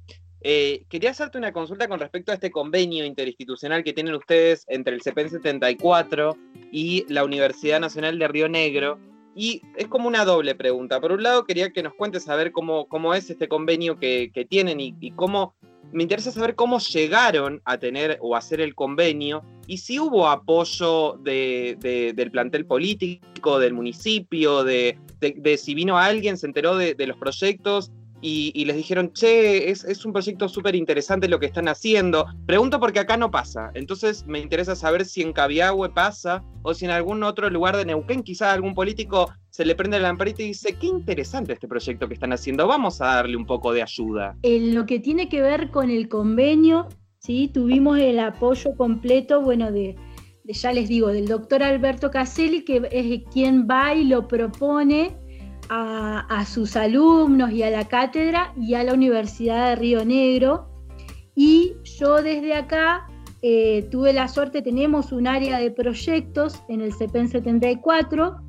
[0.47, 4.95] Eh, quería hacerte una consulta con respecto a este convenio interinstitucional que tienen ustedes entre
[4.95, 6.37] el CEPEN 74
[6.71, 8.99] y la Universidad Nacional de Río Negro.
[9.35, 11.01] Y es como una doble pregunta.
[11.01, 14.81] Por un lado, quería que nos cuentes saber cómo, cómo es este convenio que, tienen
[14.81, 15.55] y, y, cómo.
[15.95, 19.45] Me interesa saber cómo llegaron a tener o hacer el convenio.
[19.69, 24.99] y si hubo apoyo del plantel político, del municipio, de,
[25.57, 30.49] si vino alguien, se enteró de, los proyectos y, les dijeron, che, es, un proyecto
[30.49, 32.27] súper interesante lo que están haciendo.
[32.45, 36.87] Pregunto porque acá no pasa, entonces me interesa saber si en Cabiahue pasa o si
[36.87, 40.47] en algún otro lugar de Neuquén quizás algún político se le prende la lamparita y
[40.47, 44.37] dice, qué interesante este proyecto que están haciendo, vamos a darle un poco de ayuda.
[44.43, 46.89] En lo que tiene que ver con el convenio,
[47.21, 47.53] ¿sí?
[47.55, 49.95] tuvimos el apoyo completo, bueno, de,
[50.43, 55.17] ya les digo, del doctor Alberto Caselli, que es quien va y lo propone
[55.69, 60.67] a, sus alumnos y a la cátedra y a la Universidad de Río Negro.
[61.37, 63.07] Y yo desde acá
[63.41, 68.44] eh, tuve la suerte, tenemos un área de proyectos en el CEPEN 74,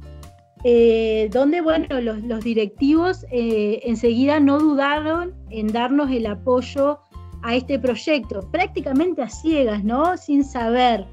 [0.67, 7.01] eh, donde bueno, los, directivos eh, enseguida no dudaron en darnos el apoyo
[7.43, 10.17] a este proyecto, prácticamente a ciegas, ¿no?
[10.17, 11.05] Sin saber.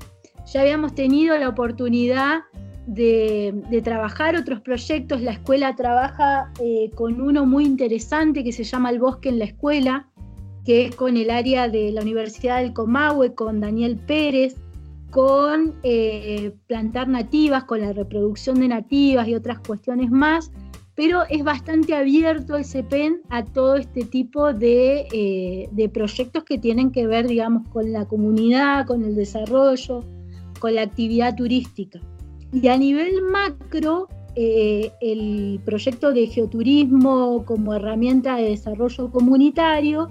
[0.51, 2.45] Ya habíamos tenido la oportunidad
[2.87, 5.21] de, trabajar otros proyectos.
[5.21, 9.45] La escuela trabaja eh, con uno muy interesante que se llama El Bosque en la
[9.45, 10.09] Escuela,
[10.65, 14.57] que es con el área de la Universidad del Comahue, con Daniel Pérez,
[15.13, 20.51] con eh, plantar nativas, con la reproducción de nativas y otras cuestiones más,
[20.95, 26.57] pero es bastante abierto el CEPEN a todo este tipo de, eh, de proyectos que
[26.57, 30.03] tienen que ver, digamos, con la comunidad, con el desarrollo,
[30.61, 32.01] con la actividad turística.
[32.51, 40.09] Y a nivel macro, eh, el proyecto de geoturismo como herramienta de desarrollo comunitario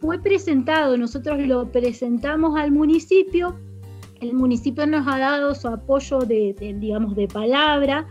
[0.00, 3.54] fue presentado, nosotros lo presentamos al municipio,
[4.20, 8.06] el municipio nos ha dado su apoyo de, digamos, de palabra,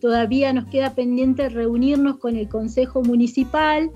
[0.00, 3.90] todavía nos queda pendiente reunirnos con el Consejo Municipal,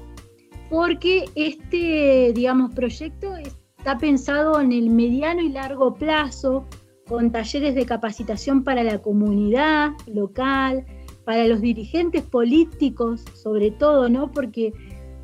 [0.71, 3.35] porque este, digamos, proyecto
[3.79, 6.67] está pensado en el mediano y largo plazo,
[7.07, 10.85] con talleres de capacitación para la comunidad local,
[11.25, 14.31] para los dirigentes políticos, sobre todo, ¿no?
[14.31, 14.73] Porque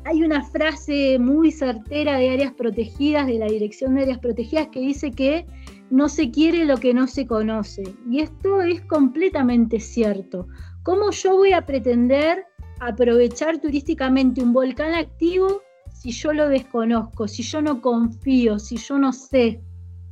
[0.05, 4.79] hay una frase muy certera de áreas protegidas, de la Dirección de Áreas Protegidas, que
[4.79, 5.45] dice que
[5.89, 7.83] no se quiere lo que no se conoce.
[8.09, 10.47] Y esto es completamente cierto.
[10.83, 12.45] ¿Cómo yo voy a pretender
[12.79, 15.61] aprovechar turísticamente un volcán activo
[15.93, 19.61] si yo lo desconozco, si yo no confío, si yo no sé?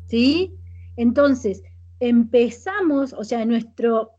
[0.08, 0.54] ¿Sí?
[0.98, 1.64] Entonces,
[2.00, 4.12] empezamos, o sea, nuestro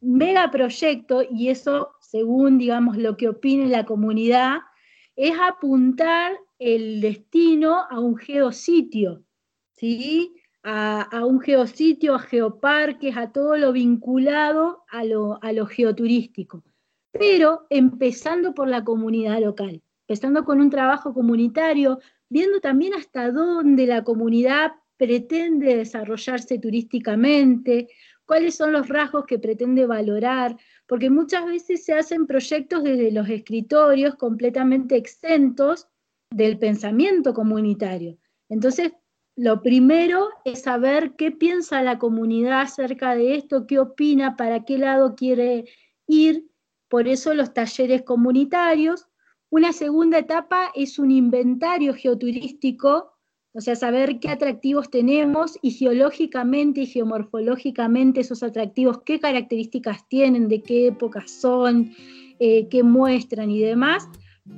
[0.00, 4.58] megaproyecto, y eso según, digamos, lo que opine la comunidad,
[5.16, 9.22] es apuntar el destino a un geositio,
[9.72, 10.34] ¿sí?
[10.70, 16.62] A, un geositio, a geoparques, a todo lo vinculado a lo, a lo geoturístico.
[17.10, 23.86] Pero empezando por la comunidad local, empezando con un trabajo comunitario, viendo también hasta dónde
[23.86, 27.88] la comunidad pretende desarrollarse turísticamente,
[28.26, 30.54] cuáles son los rasgos que pretende valorar,
[30.86, 35.88] porque muchas veces se hacen proyectos desde los escritorios completamente exentos
[36.30, 38.18] del pensamiento comunitario.
[38.50, 38.92] Entonces,
[39.38, 44.78] lo primero es saber qué piensa la comunidad acerca de esto, qué opina, para qué
[44.78, 45.66] lado quiere
[46.08, 46.50] ir,
[46.88, 49.06] por eso los talleres comunitarios.
[49.48, 53.12] Una segunda etapa es un inventario geoturístico
[53.52, 60.48] o sea, saber qué atractivos tenemos y geológicamente y geomorfológicamente esos atractivos, qué características tienen,
[60.48, 61.92] de qué época son,
[62.40, 64.08] eh, qué muestran y demás,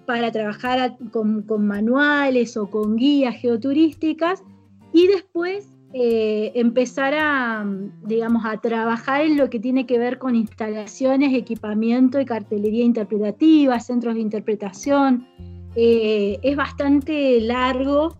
[0.06, 4.42] para trabajar con, manuales o con guías geoturísticas
[4.92, 7.66] y después eh, empezar a,
[8.04, 13.80] digamos, a trabajar en lo que tiene que ver con instalaciones, equipamiento y cartelería interpretativa,
[13.80, 15.26] centros de interpretación.
[15.74, 18.16] Eh, es bastante largo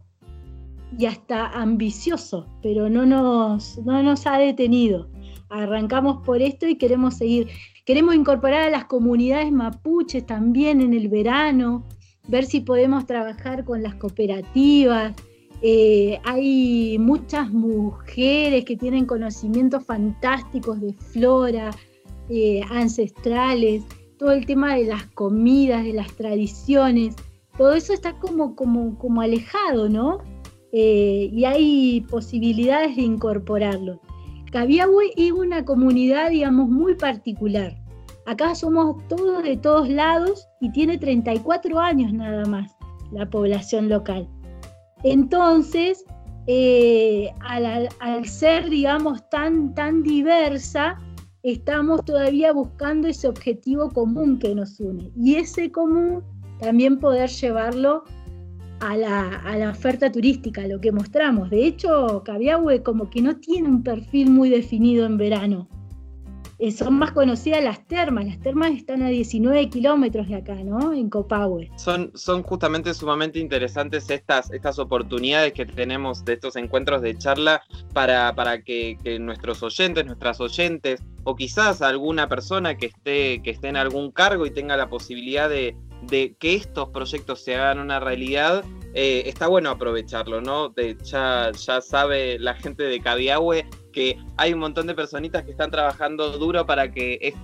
[0.99, 5.09] y hasta ambicioso, pero no nos, no nos ha detenido.
[5.49, 7.49] Arrancamos por esto y queremos seguir.
[7.85, 11.87] Queremos incorporar a las comunidades mapuches también en el verano,
[12.27, 15.15] ver si podemos trabajar con las cooperativas.
[15.63, 21.71] Eh, hay muchas mujeres que tienen conocimientos fantásticos de flora,
[22.31, 23.83] eh, ancestrales,
[24.19, 27.17] todo el tema de las comidas, de las tradiciones,
[27.59, 30.19] todo eso está como, como, como alejado, ¿no?
[30.73, 34.01] Eh, y hay posibilidades de incorporarlo.
[34.51, 37.77] Cabiahue es una comunidad, digamos, muy particular.
[38.27, 42.77] Acá somos todos de todos lados y tiene 34 años nada más
[43.13, 44.29] la población local.
[45.03, 46.05] Entonces,
[46.47, 50.99] eh, al, ser, digamos, tan, tan diversa,
[51.43, 55.11] estamos todavía buscando ese objetivo común que nos une.
[55.17, 56.23] Y ese común
[56.59, 58.05] también poder llevarlo
[58.81, 61.51] a la, oferta turística, lo que mostramos.
[61.51, 65.69] De hecho, Cabiahue como que no tiene un perfil muy definido en verano.
[66.63, 68.27] Eh, son más conocidas las termas.
[68.27, 70.93] Las termas están a 19 kilómetros de acá, ¿no?
[70.93, 71.71] En Copahue.
[71.77, 77.63] Son, son justamente sumamente interesantes estas, estas oportunidades que tenemos de estos encuentros de charla
[77.95, 83.69] para, para que, nuestros oyentes, nuestras oyentes, o quizás alguna persona que esté, que esté
[83.69, 88.01] en algún cargo y tenga la posibilidad de, de que estos proyectos se hagan una
[88.01, 90.69] realidad, eh, está bueno aprovecharlo, ¿no?
[90.69, 95.51] De, ya, ya sabe la gente de Cabiahue que hay un montón de personitas que
[95.51, 97.41] están trabajando duro para que esto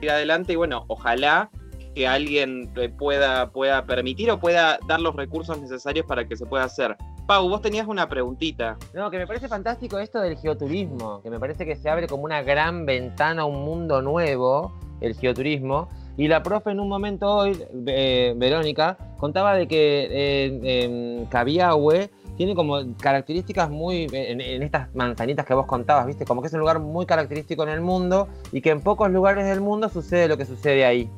[0.00, 1.50] siga adelante y bueno, ojalá
[1.94, 6.64] que alguien pueda, pueda permitir o pueda dar los recursos necesarios para que se pueda
[6.64, 6.96] hacer.
[7.26, 8.76] Pau, vos tenías una preguntita.
[8.94, 12.24] No, que me parece fantástico esto del geoturismo, que me parece que se abre como
[12.24, 15.88] una gran ventana a un mundo nuevo, el geoturismo.
[16.16, 22.10] Y la profe en un momento hoy, eh, Verónica, contaba de que eh, en Cabiahue
[22.40, 26.24] tiene como características muy, en, estas manzanitas que vos contabas, ¿viste?
[26.24, 29.44] Como que es un lugar muy característico en el mundo y que en pocos lugares
[29.44, 31.10] del mundo sucede lo que sucede ahí.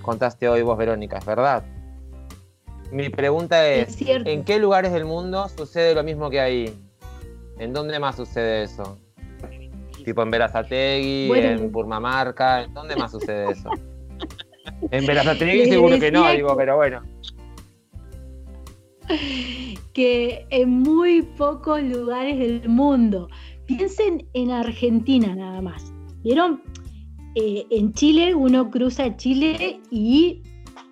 [0.00, 1.66] Contaste hoy vos, Verónica, ¿es verdad?
[2.90, 6.74] Mi pregunta es, ¿en qué lugares del mundo sucede lo mismo que ahí?
[7.58, 8.96] ¿En dónde más sucede eso?
[10.02, 13.68] Tipo en Verazategui, en Purmamarca, ¿en dónde más sucede eso?
[14.90, 17.02] en Verazategui seguro que no, digo, pero bueno
[19.92, 23.28] que en muy pocos lugares del mundo.
[23.66, 25.92] Piensen en Argentina nada más.
[26.22, 26.62] ¿Vieron?
[27.36, 30.42] Eh, en Chile uno cruza Chile y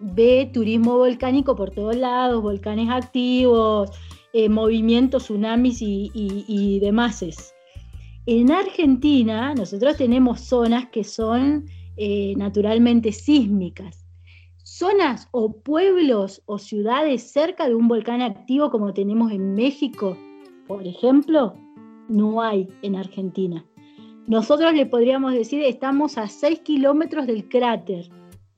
[0.01, 3.91] ve turismo volcánico por todos lados, volcanes activos,
[4.33, 7.25] eh, movimientos, tsunamis y, y demás.
[8.27, 11.65] En Argentina nosotros tenemos zonas que son
[11.97, 14.08] eh, naturalmente sísmicas
[14.79, 20.17] zonas o pueblos o ciudades cerca de un volcán activo como tenemos en México,
[20.69, 21.55] por ejemplo,
[22.09, 23.65] no hay en Argentina.
[24.29, 28.09] Nosotros le podríamos decir, estamos a 6 kilómetros del cráter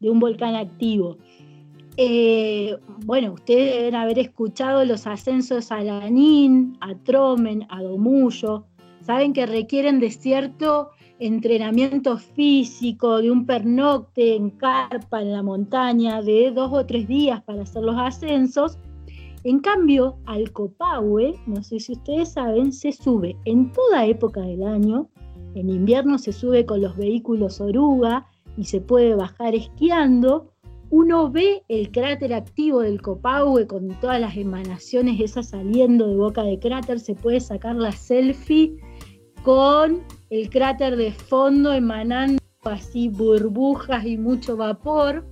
[0.01, 1.17] de un volcán activo.
[1.97, 8.67] Eh, bueno, ustedes deben haber escuchado los ascensos a Lanín, a Tromen, a Domullo.
[9.01, 10.91] Saben que requieren de cierto
[11.21, 17.43] entrenamiento físico, de un pernocte en carpa en la montaña, de dos o tres días
[17.45, 18.79] para hacer los ascensos.
[19.45, 24.63] En cambio, al Copahue, no sé si ustedes saben, se sube en toda época del
[24.65, 25.09] año.
[25.55, 30.51] En invierno se sube con los vehículos oruga y se puede bajar esquiando.
[30.91, 36.43] Uno ve el cráter activo del Copahue con todas las emanaciones esas saliendo de boca
[36.43, 36.99] de cráter.
[36.99, 38.77] Se puede sacar la selfie
[39.43, 45.27] con el cráter de fondo emanando así burbujas y mucho vapor.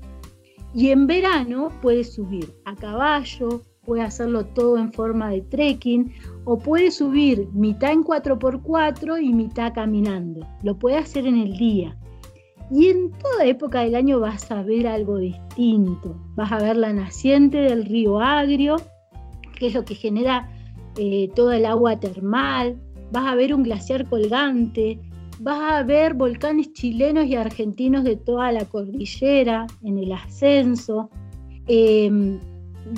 [0.75, 6.13] Y en verano puede subir a caballo, puede hacerlo todo en forma de trekking
[6.45, 10.47] o puede subir mitad en 4x4 y mitad caminando.
[10.63, 11.97] Lo puede hacer en el día.
[12.71, 16.21] Y en toda época del año vas a ver algo distinto.
[16.35, 18.77] Vas a ver la naciente del río Agrio,
[19.59, 20.51] que es lo que genera
[20.99, 22.79] eh, todo el agua termal
[23.13, 25.01] vas a ver un glaciar colgante,
[25.41, 31.11] vas a ver volcanes chilenos y argentinos de toda la cordillera en el ascenso,
[31.67, 32.39] em,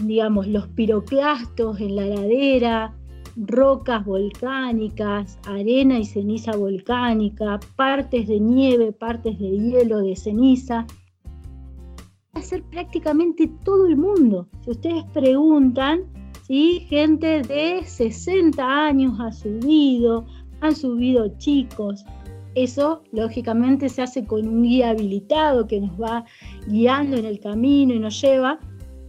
[0.05, 2.95] digamos, los piroclastos en la ladera,
[3.37, 10.87] rocas volcánicas, arena y ceniza volcánica, partes de nieve, partes de hielo, de ceniza.
[12.35, 14.49] Va a ser prácticamente todo el mundo.
[14.65, 16.03] Si ustedes preguntan,
[16.51, 16.85] ¿sí?
[16.89, 20.27] Gente de 60 años ha subido,
[20.61, 22.05] han subido chicos.
[22.57, 26.25] Eso lógicamente se hace con un guía habilitado que nos va
[26.67, 28.59] guiando en el camino y nos lleva,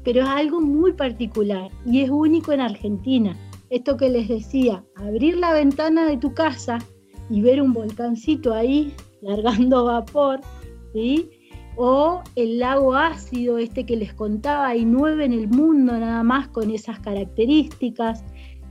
[0.04, 3.36] pero es algo muy particular y es único en Argentina.
[3.72, 6.78] Esto que les decía, abrir la ventana de tu casa
[7.32, 10.42] y ver un volcancito ahí largando vapor,
[10.94, 11.28] ¿sí?
[11.76, 16.48] O el lago ácido, este que les contaba, hay nueve en el mundo nada más
[16.50, 18.24] con esas características,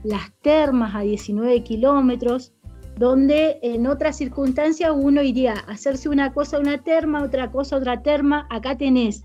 [0.03, 2.53] las termas a 19 kilómetros,
[2.97, 8.01] donde en otras circunstancias uno iría a hacerse una cosa una terma, otra cosa otra
[8.01, 9.23] terma, acá tenés.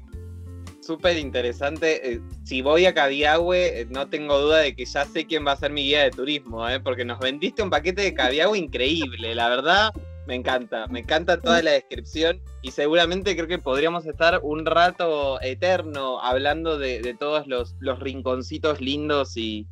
[0.80, 2.12] Súper interesante.
[2.12, 5.52] Eh, si voy a Cabiahue, eh, no tengo duda de que ya sé quién va
[5.52, 6.78] a ser mi guía de turismo, ¿eh?
[6.78, 9.92] porque nos vendiste un paquete de Cabiahue increíble, la verdad.
[10.26, 15.40] Me encanta, me encanta toda la descripción y seguramente creo que podríamos estar un rato
[15.40, 19.66] eterno hablando de, todos los, rinconcitos lindos y,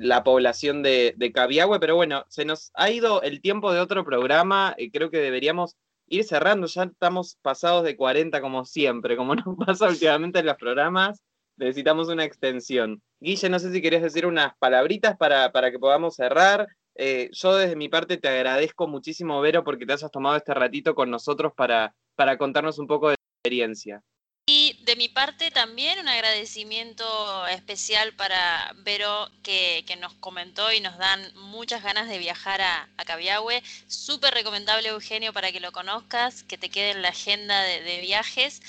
[0.00, 4.04] la población de, de Cabiahue, pero bueno, se nos ha ido el tiempo de otro
[4.04, 5.76] programa, y creo que deberíamos
[6.08, 10.56] ir cerrando, ya estamos pasados de 40 como siempre, como nos pasa últimamente en los
[10.56, 11.22] programas.
[11.56, 13.02] necesitamos una extensión.
[13.20, 16.66] Guille, no sé si querías decir unas palabritas para, para que podamos cerrar.
[16.98, 20.94] Eh, yo desde mi parte te agradezco muchísimo, Vero, porque te hayas tomado este ratito
[20.94, 24.02] con nosotros para, para contarnos un poco de tu experiencia.
[24.48, 27.04] Y de mi parte también un agradecimiento
[27.48, 33.04] especial para Vero que, nos comentó y nos dan muchas ganas de viajar a, a
[33.04, 33.62] Cabiahue.
[33.88, 38.62] Súper recomendable Eugenio para que lo conozcas, que te quede en la agenda de viajes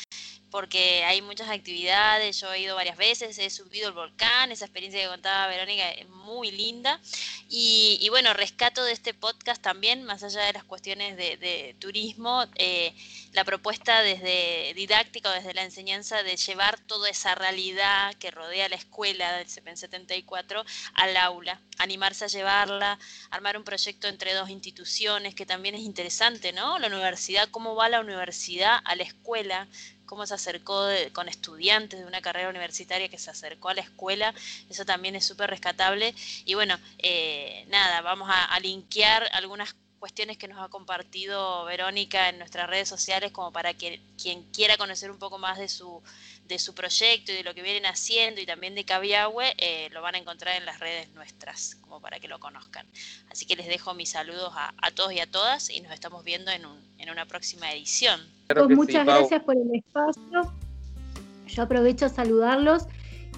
[0.58, 5.00] porque hay muchas actividades, yo he ido varias veces, he subido el volcán, esa experiencia
[5.00, 7.00] que contaba Verónica es muy linda.
[7.48, 12.92] Y, bueno, rescato de este podcast también, más allá de las cuestiones de, turismo, eh,
[13.34, 18.68] la propuesta desde didáctica o desde la enseñanza de llevar toda esa realidad que rodea
[18.68, 22.98] la escuela del CPN 74 al aula, animarse a llevarla,
[23.30, 26.80] armar un proyecto entre dos instituciones que también es interesante, ¿no?
[26.80, 29.68] La universidad, cómo va la universidad a la escuela,
[30.08, 34.34] cómo se acercó con estudiantes de una carrera universitaria que se acercó a la escuela,
[34.70, 36.16] eso también es súper rescatable.
[36.46, 42.30] Y bueno, eh, nada, vamos a, a linkear algunas cuestiones que nos ha compartido Verónica
[42.30, 46.02] en nuestras redes sociales como para que quien quiera conocer un poco más de su,
[46.46, 50.02] de su proyecto y de lo que vienen haciendo y también de Cabiahue, eh, lo
[50.02, 52.88] van a encontrar en las redes nuestras, como para que lo conozcan.
[53.30, 56.52] Así que les dejo mis saludos a, todos y a todas y nos estamos viendo
[56.52, 58.20] en, un, en una próxima edición.
[58.48, 60.54] Pues muchas gracias por el espacio.
[61.48, 62.88] Yo aprovecho a saludarlos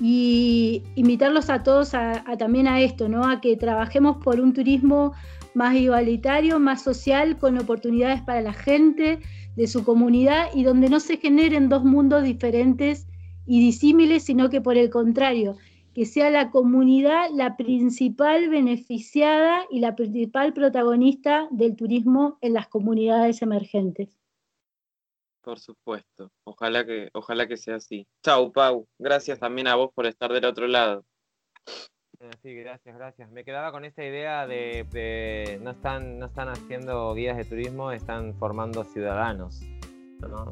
[0.01, 3.29] y invitarlos a todos a, también a esto, ¿no?
[3.29, 5.13] A que trabajemos por un turismo
[5.53, 9.19] más igualitario, más social, con oportunidades para la gente
[9.55, 13.07] de su comunidad y donde no se generen dos mundos diferentes
[13.45, 15.57] y disímiles, sino que por el contrario,
[15.99, 22.69] que sea la comunidad la principal beneficiada y la principal protagonista del turismo en las
[22.69, 24.17] comunidades emergentes.
[25.41, 28.07] Por supuesto, ojalá que, ojalá que sea así.
[28.23, 28.87] Chau, Pau.
[28.97, 31.03] Gracias también a vos por estar del otro lado.
[32.21, 33.29] Eh, sí, gracias, gracias.
[33.31, 38.35] Me quedaba con esta idea de, no están no están haciendo guías de turismo, están
[38.35, 39.59] formando ciudadanos.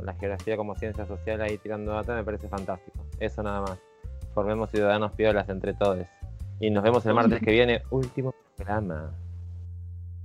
[0.03, 3.05] La geografía como ciencia social ahí tirando data me parece fantástico.
[3.21, 3.86] Eso nada más.
[4.37, 6.05] Formemos ciudadanos piolas entre todos.
[6.59, 9.11] Y nos vemos el martes que viene, último programa.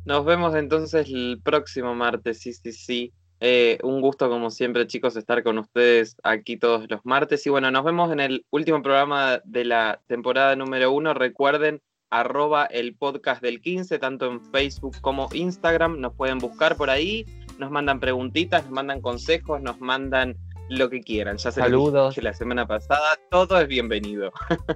[0.04, 3.14] Nos vemos entonces el próximo martes, sí, sí, sí.
[3.40, 7.46] Eh, un gusto, como siempre, chicos, estar con ustedes aquí todos los martes.
[7.46, 11.14] Y bueno, nos vemos en el último programa de la temporada número uno.
[11.14, 16.00] Recuerden, arroba el podcast del 15, tanto en Facebook como Instagram.
[16.00, 17.24] Nos pueden buscar por ahí.
[17.58, 20.36] Nos mandan preguntitas, nos mandan consejos, nos mandan
[20.78, 21.36] lo que quieran.
[21.36, 22.16] Ya se Saludos.
[22.18, 23.18] la semana pasada.
[23.30, 24.32] Todo es bienvenido.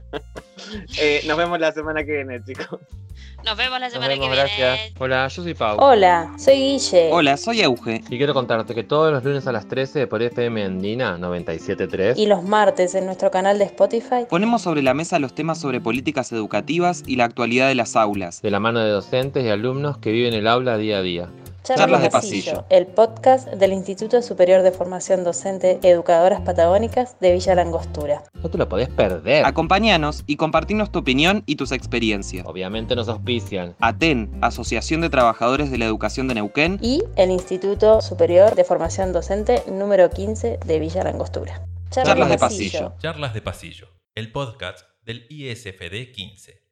[0.98, 2.80] Eh, nos vemos la semana que viene, chicos.
[3.44, 4.94] Nos vemos la semana que viene.
[4.98, 5.76] Hola, yo soy Pau.
[5.78, 7.10] Hola, soy Guille.
[7.12, 8.02] Hola, soy Euge.
[8.08, 12.26] Y quiero contarte que todos los lunes a las 13 por FM Andina 97.3 y
[12.26, 16.32] los martes en nuestro canal de Spotify ponemos sobre la mesa los temas sobre políticas
[16.32, 18.42] educativas y la actualidad de las aulas.
[18.42, 21.28] De la mano de docentes y alumnos que viven el aula día a día.
[21.66, 27.56] Charlas, de pasillo, el podcast del Instituto Superior de Formación Docente Educadoras Patagónicas de Villa
[27.56, 28.22] Langostura.
[28.34, 29.44] No te lo podés perder.
[29.44, 32.46] Acompáñanos y compartinos tu opinión y tus experiencias.
[32.46, 33.74] Obviamente nos auspician.
[33.80, 36.78] ATEN, Asociación de Trabajadores de la Educación de Neuquén.
[36.82, 41.66] Y el Instituto Superior de Formación Docente número 15 de Villa Langostura.
[41.90, 42.92] Charlas, de pasillo.
[43.00, 46.65] Charlas de pasillo, el podcast del ISFD 15.